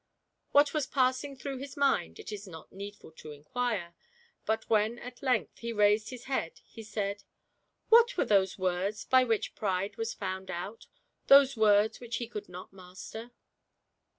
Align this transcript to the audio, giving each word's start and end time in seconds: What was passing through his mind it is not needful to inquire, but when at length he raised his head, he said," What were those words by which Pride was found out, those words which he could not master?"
What 0.51 0.73
was 0.73 0.87
passing 0.87 1.37
through 1.37 1.59
his 1.59 1.77
mind 1.77 2.17
it 2.17 2.31
is 2.31 2.47
not 2.47 2.71
needful 2.71 3.11
to 3.11 3.31
inquire, 3.31 3.93
but 4.47 4.67
when 4.67 4.97
at 4.97 5.21
length 5.21 5.59
he 5.59 5.71
raised 5.71 6.09
his 6.09 6.23
head, 6.23 6.59
he 6.65 6.81
said," 6.81 7.21
What 7.89 8.17
were 8.17 8.25
those 8.25 8.57
words 8.57 9.05
by 9.05 9.23
which 9.23 9.53
Pride 9.53 9.97
was 9.97 10.15
found 10.15 10.49
out, 10.49 10.87
those 11.27 11.55
words 11.55 11.99
which 11.99 12.15
he 12.15 12.25
could 12.27 12.49
not 12.49 12.73
master?" 12.73 13.29